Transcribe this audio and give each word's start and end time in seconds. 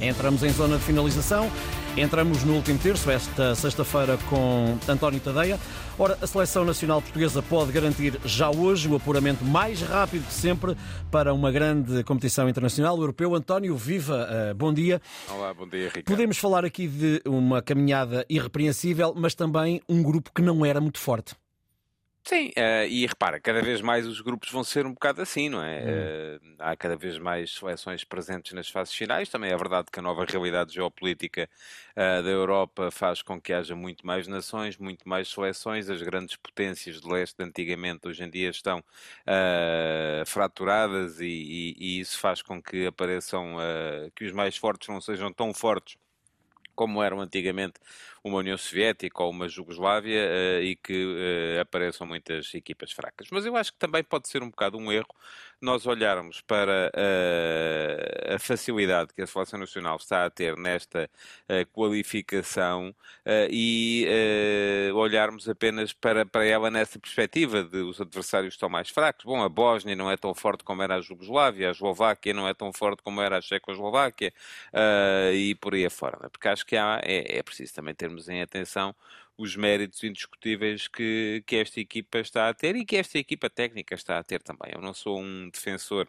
Entramos 0.00 0.42
em 0.42 0.50
zona 0.50 0.76
de 0.76 0.84
finalização. 0.84 1.50
Entramos 1.96 2.44
no 2.44 2.54
último 2.54 2.78
terço, 2.78 3.10
esta 3.10 3.54
sexta-feira, 3.54 4.18
com 4.28 4.76
António 4.86 5.18
Tadeia. 5.18 5.58
Ora, 5.98 6.18
a 6.20 6.26
seleção 6.26 6.62
nacional 6.62 7.00
portuguesa 7.00 7.42
pode 7.42 7.72
garantir 7.72 8.20
já 8.22 8.50
hoje 8.50 8.86
o 8.86 8.96
apuramento 8.96 9.42
mais 9.42 9.80
rápido 9.80 10.26
que 10.26 10.34
sempre 10.34 10.76
para 11.10 11.32
uma 11.32 11.50
grande 11.50 12.04
competição 12.04 12.46
internacional 12.46 12.98
europeu. 12.98 13.34
António, 13.34 13.74
viva, 13.74 14.28
uh, 14.28 14.54
bom 14.54 14.74
dia. 14.74 15.00
Olá, 15.30 15.54
bom 15.54 15.66
dia, 15.66 15.86
Ricardo. 15.86 16.04
Podemos 16.04 16.36
falar 16.36 16.66
aqui 16.66 16.86
de 16.86 17.22
uma 17.24 17.62
caminhada 17.62 18.26
irrepreensível, 18.28 19.14
mas 19.16 19.34
também 19.34 19.80
um 19.88 20.02
grupo 20.02 20.30
que 20.34 20.42
não 20.42 20.66
era 20.66 20.78
muito 20.78 20.98
forte. 20.98 21.34
Sim, 22.28 22.48
uh, 22.58 22.84
e 22.88 23.06
repara, 23.06 23.38
cada 23.38 23.62
vez 23.62 23.80
mais 23.80 24.04
os 24.04 24.20
grupos 24.20 24.50
vão 24.50 24.64
ser 24.64 24.84
um 24.84 24.92
bocado 24.92 25.22
assim, 25.22 25.48
não 25.48 25.62
é? 25.62 26.38
Uh, 26.40 26.56
há 26.58 26.76
cada 26.76 26.96
vez 26.96 27.18
mais 27.18 27.54
seleções 27.54 28.02
presentes 28.02 28.52
nas 28.52 28.68
fases 28.68 28.92
finais. 28.92 29.28
Também 29.28 29.52
é 29.52 29.56
verdade 29.56 29.86
que 29.92 30.00
a 30.00 30.02
nova 30.02 30.24
realidade 30.24 30.74
geopolítica 30.74 31.48
uh, 31.92 32.24
da 32.24 32.28
Europa 32.28 32.90
faz 32.90 33.22
com 33.22 33.40
que 33.40 33.52
haja 33.52 33.76
muito 33.76 34.04
mais 34.04 34.26
nações, 34.26 34.76
muito 34.76 35.08
mais 35.08 35.28
seleções. 35.28 35.88
As 35.88 36.02
grandes 36.02 36.34
potências 36.34 37.00
de 37.00 37.08
leste 37.08 37.40
antigamente 37.40 38.08
hoje 38.08 38.24
em 38.24 38.28
dia 38.28 38.50
estão 38.50 38.82
fraturadas 40.26 41.20
e, 41.20 41.26
e, 41.26 41.76
e, 41.78 42.00
isso 42.00 42.18
faz 42.18 42.42
com 42.42 42.60
que 42.60 42.86
apareçam, 42.86 43.56
que 44.16 44.24
os 44.24 44.32
mais 44.32 44.56
fortes 44.56 44.88
não 44.88 45.00
sejam 45.00 45.32
tão 45.32 45.54
fortes 45.54 45.96
como 46.76 47.02
eram 47.02 47.20
antigamente 47.20 47.80
uma 48.22 48.38
União 48.38 48.56
Soviética 48.58 49.22
ou 49.22 49.30
uma 49.30 49.48
Jugoslávia 49.48 50.28
uh, 50.28 50.62
e 50.62 50.76
que 50.76 51.04
uh, 51.04 51.60
apareçam 51.60 52.06
muitas 52.06 52.54
equipas 52.54 52.92
fracas. 52.92 53.28
Mas 53.32 53.46
eu 53.46 53.56
acho 53.56 53.72
que 53.72 53.78
também 53.78 54.04
pode 54.04 54.28
ser 54.28 54.42
um 54.42 54.50
bocado 54.50 54.76
um 54.78 54.92
erro 54.92 55.08
nós 55.60 55.86
olharmos 55.86 56.40
para 56.40 56.92
uh, 56.94 58.34
a 58.34 58.38
facilidade 58.38 59.12
que 59.14 59.22
a 59.22 59.26
Seleção 59.26 59.58
Nacional 59.58 59.96
está 59.96 60.24
a 60.26 60.30
ter 60.30 60.56
nesta 60.56 61.10
qualificação 61.72 62.94
e 63.50 64.06
olharmos 64.94 65.48
apenas 65.48 65.92
para, 65.92 66.26
para 66.26 66.44
ela 66.44 66.70
nessa 66.70 66.98
perspectiva 66.98 67.62
de 67.62 67.78
os 67.78 68.00
adversários 68.00 68.54
estão 68.54 68.68
mais 68.68 68.90
fracos. 68.90 69.24
Bom, 69.24 69.42
a 69.42 69.48
Bósnia 69.48 69.96
não 69.96 70.10
é 70.10 70.16
tão 70.16 70.34
forte 70.34 70.64
como 70.64 70.82
era 70.82 70.96
a 70.96 71.00
Jugoslávia, 71.00 71.68
a 71.68 71.70
Eslováquia 71.72 72.34
não 72.34 72.48
é 72.48 72.54
tão 72.54 72.72
forte 72.72 73.02
como 73.02 73.20
era 73.20 73.38
a 73.38 73.40
Checoslováquia 73.40 74.32
e 75.32 75.54
por 75.56 75.74
aí 75.74 75.86
afora. 75.86 76.18
Né? 76.20 76.28
Porque 76.30 76.48
acho 76.48 76.66
que 76.66 76.76
há, 76.76 77.00
é, 77.02 77.38
é 77.38 77.42
preciso 77.42 77.74
também 77.74 77.94
termos 77.94 78.28
em 78.28 78.42
atenção 78.42 78.94
os 79.38 79.56
méritos 79.56 80.02
indiscutíveis 80.04 80.88
que, 80.88 81.42
que 81.46 81.56
esta 81.56 81.80
equipa 81.80 82.18
está 82.18 82.48
a 82.48 82.54
ter 82.54 82.76
e 82.76 82.84
que 82.84 82.96
esta 82.96 83.18
equipa 83.18 83.50
técnica 83.50 83.94
está 83.94 84.18
a 84.18 84.24
ter 84.24 84.42
também. 84.42 84.72
Eu 84.74 84.80
não 84.80 84.94
sou 84.94 85.20
um 85.20 85.50
defensor 85.50 86.08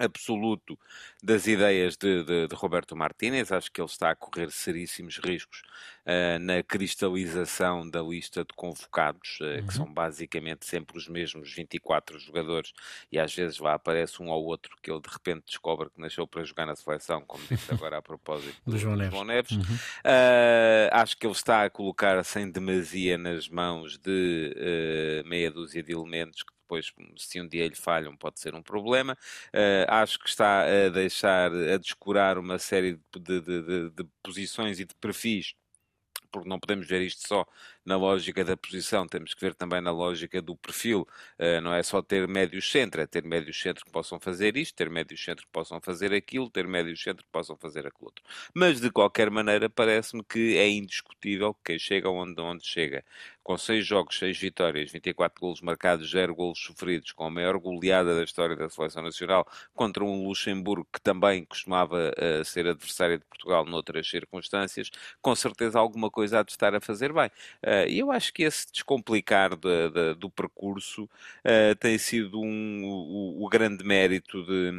absoluto 0.00 0.78
das 1.22 1.46
ideias 1.46 1.96
de, 1.96 2.24
de, 2.24 2.48
de, 2.48 2.54
Roberto 2.54 2.96
Martínez. 2.96 3.52
Acho 3.52 3.70
que 3.70 3.80
ele 3.80 3.88
está 3.88 4.10
a 4.10 4.16
correr 4.16 4.50
seríssimos 4.50 5.18
riscos 5.18 5.62
uh, 6.06 6.38
na 6.40 6.62
cristalização 6.62 7.88
da 7.88 8.00
lista 8.00 8.40
de 8.40 8.54
convocados, 8.54 9.38
uh, 9.40 9.44
uhum. 9.44 9.66
que 9.66 9.74
são 9.74 9.92
basicamente 9.92 10.64
sempre 10.64 10.96
os 10.96 11.06
mesmos 11.08 11.52
24 11.52 12.18
jogadores, 12.18 12.72
e 13.12 13.18
às 13.18 13.34
vezes 13.34 13.58
lá 13.58 13.74
aparece 13.74 14.22
um 14.22 14.28
ou 14.28 14.44
outro 14.44 14.76
que 14.82 14.90
ele 14.90 15.00
de 15.00 15.08
repente 15.08 15.44
descobre 15.46 15.90
que 15.90 16.00
nasceu 16.00 16.26
para 16.26 16.42
jogar 16.44 16.66
na 16.66 16.74
seleção, 16.74 17.22
como 17.26 17.44
disse 17.48 17.70
agora 17.72 17.98
a 17.98 18.02
propósito 18.02 18.56
do, 18.64 18.78
João 18.78 18.96
Neves. 18.96 19.12
João 19.12 19.24
Neves. 19.24 19.52
Uhum. 19.52 19.62
Uh, 19.62 20.88
acho 20.92 21.16
que 21.16 21.26
ele 21.26 21.34
está 21.34 21.64
a 21.64 21.70
colocar 21.70 22.24
sem 22.24 22.50
demasia 22.50 23.18
nas 23.18 23.48
mãos 23.48 23.98
de 23.98 25.22
meia 25.26 25.50
dúzia 25.50 25.82
de 25.82 25.92
elementos 25.92 26.42
que 26.42 26.52
depois, 26.70 26.92
se 27.16 27.40
um 27.40 27.48
dia 27.48 27.66
lhe 27.66 27.74
falham, 27.74 28.16
pode 28.16 28.38
ser 28.38 28.54
um 28.54 28.62
problema. 28.62 29.16
Uh, 29.54 29.84
acho 29.88 30.18
que 30.20 30.28
está 30.28 30.62
a 30.62 30.88
deixar, 30.88 31.52
a 31.52 31.76
descurar 31.76 32.38
uma 32.38 32.58
série 32.58 33.00
de, 33.16 33.40
de, 33.40 33.62
de, 33.62 33.90
de 33.90 34.04
posições 34.22 34.78
e 34.78 34.84
de 34.84 34.94
perfis 34.94 35.54
porque 36.30 36.48
não 36.48 36.60
podemos 36.60 36.86
ver 36.86 37.02
isto 37.02 37.26
só 37.26 37.44
na 37.84 37.96
lógica 37.96 38.44
da 38.44 38.56
posição, 38.56 39.06
temos 39.06 39.34
que 39.34 39.40
ver 39.40 39.54
também 39.54 39.80
na 39.80 39.90
lógica 39.90 40.40
do 40.40 40.56
perfil. 40.56 41.06
Uh, 41.38 41.60
não 41.60 41.74
é 41.74 41.82
só 41.82 42.00
ter 42.00 42.28
médios 42.28 42.70
centro, 42.70 43.00
é 43.00 43.06
ter 43.06 43.24
médios 43.24 43.60
centro 43.60 43.84
que 43.84 43.90
possam 43.90 44.20
fazer 44.20 44.56
isto, 44.56 44.74
ter 44.76 44.88
médios 44.88 45.22
centro 45.22 45.44
que 45.44 45.52
possam 45.52 45.80
fazer 45.80 46.12
aquilo, 46.14 46.48
ter 46.50 46.66
médios 46.66 47.02
centro 47.02 47.24
que 47.24 47.30
possam 47.32 47.56
fazer 47.56 47.86
aquilo 47.86 48.06
outro. 48.06 48.24
Mas, 48.54 48.80
de 48.80 48.90
qualquer 48.90 49.30
maneira, 49.30 49.68
parece-me 49.68 50.22
que 50.22 50.56
é 50.56 50.68
indiscutível 50.68 51.54
que 51.54 51.60
quem 51.64 51.78
chega 51.78 52.08
onde, 52.08 52.40
onde 52.40 52.64
chega, 52.66 53.04
com 53.42 53.56
6 53.56 53.86
jogos, 53.86 54.18
6 54.18 54.38
vitórias, 54.38 54.90
24 54.90 55.40
golos 55.40 55.60
marcados, 55.60 56.10
0 56.10 56.34
golos 56.34 56.58
sofridos, 56.58 57.12
com 57.12 57.24
a 57.24 57.30
maior 57.30 57.58
goleada 57.58 58.16
da 58.16 58.22
história 58.22 58.56
da 58.56 58.68
Seleção 58.68 59.02
Nacional, 59.02 59.46
contra 59.74 60.04
um 60.04 60.26
Luxemburgo 60.26 60.86
que 60.92 61.00
também 61.00 61.44
costumava 61.44 62.10
uh, 62.10 62.44
ser 62.44 62.66
adversário 62.66 63.18
de 63.18 63.24
Portugal 63.24 63.64
noutras 63.64 64.08
circunstâncias, 64.08 64.90
com 65.20 65.34
certeza 65.34 65.78
alguma 65.78 66.10
coisa 66.10 66.40
há 66.40 66.42
de 66.42 66.52
estar 66.52 66.74
a 66.74 66.80
fazer 66.80 67.12
bem. 67.12 67.28
Uh, 67.64 67.88
e 67.88 67.98
eu 67.98 68.10
acho 68.10 68.32
que 68.32 68.42
esse 68.42 68.70
descomplicar 68.72 69.56
de, 69.56 69.90
de, 69.90 70.14
do 70.14 70.30
percurso 70.30 71.04
uh, 71.04 71.74
tem 71.78 71.98
sido 71.98 72.40
um, 72.40 72.84
o, 72.84 73.44
o 73.44 73.48
grande 73.48 73.84
mérito 73.84 74.44
de 74.44 74.72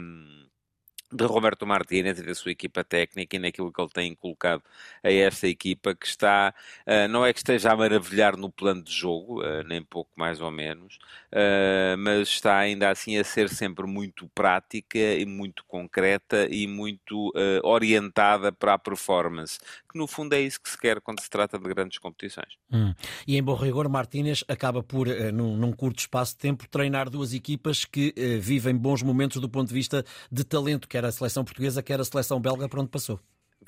de 1.11 1.25
Roberto 1.25 1.67
Martínez 1.67 2.19
e 2.19 2.23
da 2.23 2.33
sua 2.33 2.51
equipa 2.51 2.83
técnica 2.83 3.35
e 3.35 3.39
naquilo 3.39 3.71
que 3.71 3.81
ele 3.81 3.89
tem 3.89 4.15
colocado 4.15 4.63
a 5.03 5.11
esta 5.11 5.47
equipa 5.47 5.93
que 5.93 6.07
está, 6.07 6.53
uh, 6.87 7.07
não 7.09 7.25
é 7.25 7.33
que 7.33 7.39
esteja 7.39 7.71
a 7.71 7.75
maravilhar 7.75 8.37
no 8.37 8.49
plano 8.49 8.81
de 8.81 8.91
jogo, 8.91 9.41
uh, 9.41 9.63
nem 9.67 9.81
pouco 9.81 10.11
mais 10.15 10.39
ou 10.39 10.51
menos, 10.51 10.97
uh, 11.31 11.97
mas 11.97 12.29
está 12.29 12.57
ainda 12.57 12.89
assim 12.89 13.17
a 13.17 13.23
ser 13.23 13.49
sempre 13.49 13.85
muito 13.85 14.29
prática 14.33 14.97
e 14.97 15.25
muito 15.25 15.65
concreta 15.65 16.47
e 16.49 16.67
muito 16.67 17.33
orientada 17.63 18.51
para 18.51 18.73
a 18.73 18.79
performance, 18.79 19.59
que 19.89 19.97
no 19.97 20.07
fundo 20.07 20.33
é 20.33 20.41
isso 20.41 20.61
que 20.61 20.69
se 20.69 20.77
quer 20.77 21.01
quando 21.01 21.21
se 21.21 21.29
trata 21.29 21.57
de 21.57 21.67
grandes 21.67 21.97
competições. 21.97 22.57
Hum. 22.71 22.93
E 23.27 23.37
em 23.37 23.43
bom 23.43 23.55
rigor, 23.55 23.87
Martínez 23.89 24.43
acaba 24.47 24.83
por, 24.83 25.07
num, 25.33 25.57
num, 25.57 25.71
curto 25.71 25.99
espaço 25.99 26.33
de 26.33 26.39
tempo, 26.39 26.67
treinar 26.69 27.09
duas 27.09 27.33
equipas 27.33 27.85
que 27.85 28.13
vivem 28.39 28.75
bons 28.75 29.01
momentos 29.01 29.41
do 29.41 29.49
ponto 29.49 29.69
de 29.69 29.73
vista 29.73 30.05
de 30.31 30.43
talento, 30.43 30.87
quer 30.87 31.00
a 31.05 31.11
seleção 31.11 31.43
portuguesa, 31.43 31.83
quer 31.83 31.99
a 31.99 32.03
seleção 32.03 32.39
belga, 32.39 32.67
por 32.67 32.79
onde 32.79 32.89
passou. 32.89 33.19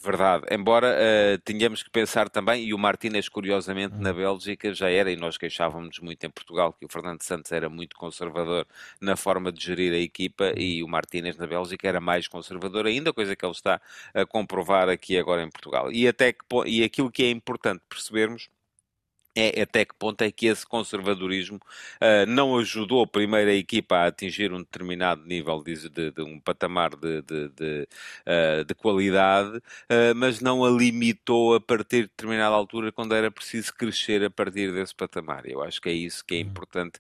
Verdade, 0.02 0.48
embora 0.50 0.98
uh, 0.98 1.76
que 1.84 1.90
pensar 1.92 2.28
também, 2.28 2.66
e 2.66 2.74
o 2.74 2.80
Martínez, 2.80 3.30
curiosamente, 3.30 3.96
na 3.96 4.12
Bélgica 4.12 4.74
já 4.74 4.90
era, 4.90 5.12
e 5.12 5.16
nós 5.16 5.38
queixávamos 5.38 6.00
muito 6.00 6.26
em 6.26 6.32
Portugal 6.32 6.74
que 6.74 6.84
o 6.84 6.90
Fernando 6.90 7.22
Santos 7.22 7.52
era 7.52 7.70
muito 7.70 7.96
conservador 7.96 8.66
na 9.00 9.16
forma 9.16 9.52
de 9.52 9.64
gerir 9.64 9.94
a 9.94 9.98
equipa, 9.98 10.52
e 10.58 10.82
o 10.84 10.88
Martínez 10.88 11.38
na 11.38 11.46
Bélgica 11.46 11.88
era 11.88 12.02
mais 12.02 12.28
conservador 12.28 12.88
ainda, 12.88 13.14
coisa 13.14 13.36
que 13.36 13.46
ele 13.46 13.52
está 13.52 13.80
a 14.16 14.26
comprovar 14.26 14.90
aqui 14.90 15.16
agora 15.16 15.44
em 15.44 15.50
Portugal. 15.50 15.92
E, 15.92 16.08
até 16.08 16.34
que, 16.34 16.44
e 16.66 16.84
aquilo 16.84 17.12
que 17.12 17.24
é 17.24 17.30
importante 17.30 17.84
percebermos 17.88 18.50
é 19.36 19.62
até 19.62 19.84
que 19.86 19.96
ponto 19.96 20.22
é 20.22 20.32
que 20.32 20.46
esse 20.46 20.66
conservadorismo 20.66 21.58
uh, 21.58 22.26
não 22.28 22.58
ajudou 22.58 23.04
a 23.04 23.08
primeira 23.08 23.54
equipa 23.54 23.96
a 23.98 24.08
atingir 24.08 24.54
um 24.54 24.60
determinado 24.60 25.26
nível 25.26 25.62
de, 25.64 25.90
de, 25.90 26.12
de 26.12 26.22
um 26.22 26.40
patamar 26.40 26.96
de, 26.96 27.22
de 27.22 27.88
uh, 28.70 28.76
qualidade, 28.76 29.58
uh, 29.58 30.16
mas 30.16 30.40
não 30.40 30.64
a 30.64 30.70
limitou 30.70 31.56
a 31.56 31.62
partir 31.62 32.04
de 32.04 32.08
determinada 32.10 32.56
altura 32.56 32.92
quando 32.92 33.16
era 33.16 33.32
preciso 33.32 33.74
crescer 33.74 34.24
a 34.24 34.30
partir 34.30 34.72
desse 34.72 34.94
patamar. 34.94 35.48
Eu 35.48 35.64
acho 35.64 35.82
que 35.82 35.90
é 35.90 35.94
isso 35.94 36.24
que 36.26 36.36
é 36.36 36.38
uhum. 36.38 36.44
importante 36.44 37.00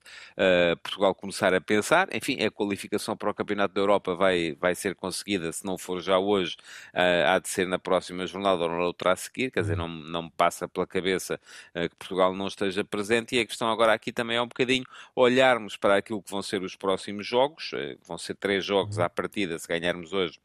Portugal 0.81 1.13
começar 1.13 1.53
a 1.53 1.61
pensar. 1.61 2.07
Enfim, 2.13 2.43
a 2.43 2.49
qualificação 2.49 3.15
para 3.15 3.29
o 3.29 3.33
Campeonato 3.33 3.73
da 3.73 3.81
Europa 3.81 4.15
vai, 4.15 4.55
vai 4.59 4.75
ser 4.75 4.95
conseguida, 4.95 5.51
se 5.51 5.65
não 5.65 5.77
for 5.77 6.01
já 6.01 6.17
hoje, 6.17 6.57
há 7.27 7.39
de 7.39 7.49
ser 7.49 7.67
na 7.67 7.79
próxima 7.79 8.25
jornada 8.25 8.63
ou 8.63 8.69
na 8.69 8.85
outra 8.85 9.11
a 9.11 9.15
seguir, 9.15 9.51
quer 9.51 9.61
dizer, 9.61 9.79
uhum. 9.79 9.87
não, 9.87 10.11
não 10.11 10.23
me 10.23 10.31
passa 10.31 10.67
pela 10.67 10.87
cabeça 10.87 11.39
que 11.73 11.95
Portugal 11.97 12.22
Portugal 12.23 12.33
não 12.33 12.47
esteja 12.47 12.83
presente 12.83 13.35
e 13.35 13.39
a 13.39 13.45
questão 13.45 13.69
agora 13.69 13.93
aqui 13.93 14.11
também 14.11 14.37
é 14.37 14.41
um 14.41 14.47
bocadinho 14.47 14.85
olharmos 15.15 15.75
para 15.75 15.97
aquilo 15.97 16.21
que 16.21 16.31
vão 16.31 16.41
ser 16.41 16.61
os 16.63 16.75
próximos 16.75 17.27
jogos, 17.27 17.71
eh, 17.73 17.97
vão 18.07 18.17
ser 18.17 18.35
três 18.35 18.63
jogos 18.63 18.97
uhum. 18.97 19.03
à 19.03 19.09
partida, 19.09 19.59
se 19.59 19.67
ganharmos 19.67 20.13
hoje 20.13 20.39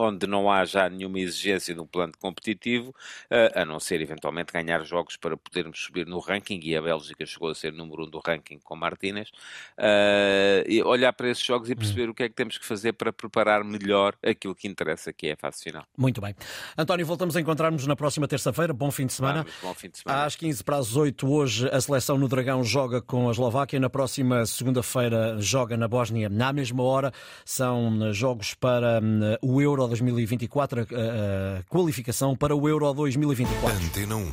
onde 0.00 0.26
não 0.26 0.50
há 0.50 0.64
já 0.64 0.88
nenhuma 0.88 1.18
exigência 1.20 1.74
de 1.74 1.80
um 1.80 1.86
plano 1.86 2.12
competitivo, 2.18 2.94
eh, 3.30 3.52
a 3.54 3.64
não 3.64 3.78
ser 3.78 4.00
eventualmente 4.00 4.52
ganhar 4.52 4.82
jogos 4.84 5.16
para 5.16 5.36
podermos 5.36 5.78
subir 5.80 6.06
no 6.06 6.18
ranking, 6.18 6.60
e 6.62 6.74
a 6.74 6.82
Bélgica 6.82 7.26
chegou 7.26 7.50
a 7.50 7.54
ser 7.54 7.72
número 7.72 8.04
um 8.04 8.10
do 8.10 8.20
ranking 8.24 8.58
com 8.62 8.74
Martínez, 8.76 9.28
uh, 9.78 10.64
e 10.66 10.82
olhar 10.82 11.12
para 11.12 11.28
esses 11.28 11.44
jogos 11.44 11.68
e 11.68 11.74
perceber 11.74 12.08
hum. 12.08 12.12
o 12.12 12.14
que 12.14 12.22
é 12.22 12.28
que 12.28 12.34
temos 12.34 12.56
que 12.56 12.64
fazer 12.64 12.92
para 12.94 13.12
preparar 13.12 13.62
melhor 13.62 14.14
aquilo 14.22 14.54
que 14.54 14.66
interessa, 14.66 15.12
que 15.12 15.28
é 15.28 15.32
a 15.32 15.36
fase 15.36 15.62
final. 15.62 15.84
Muito 15.96 16.20
bem. 16.20 16.34
António, 16.78 17.04
voltamos 17.04 17.36
a 17.36 17.40
encontrar-nos 17.40 17.86
na 17.86 17.94
próxima 17.94 18.26
terça-feira. 18.26 18.72
Bom 18.72 18.90
fim 18.90 19.06
de 19.06 19.12
semana. 19.12 19.42
Vamos, 19.42 19.58
bom 19.62 19.74
fim 19.74 19.90
de 19.90 19.98
semana. 19.98 20.24
Às 20.24 20.36
15 20.36 20.64
para 20.64 20.76
as 20.76 20.96
8 20.96 21.30
hoje 21.30 21.68
a 21.68 21.80
seleção 21.80 22.16
no 22.16 22.28
Dragão 22.28 22.64
joga 22.64 23.02
com 23.02 23.28
a 23.28 23.32
Eslováquia. 23.32 23.78
Na 23.78 23.90
próxima 23.90 24.46
segunda-feira 24.46 25.36
joga 25.38 25.76
na 25.76 25.86
Bósnia. 25.86 26.28
Na 26.28 26.52
mesma 26.52 26.82
hora 26.82 27.12
são 27.44 28.12
jogos 28.12 28.54
para 28.54 29.00
hum, 29.02 29.36
o 29.42 29.60
Euro 29.60 29.89
2024, 29.90 30.80
a, 30.80 30.84
a 30.84 31.62
qualificação 31.68 32.36
para 32.36 32.54
o 32.54 32.68
Euro 32.68 32.92
2024. 32.94 33.76
Antena 33.76 34.16
1. 34.16 34.30